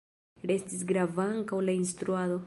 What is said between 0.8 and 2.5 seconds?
grava ankaŭ la instruado.